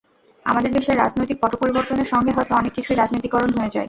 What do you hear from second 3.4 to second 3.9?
হয়ে যায়।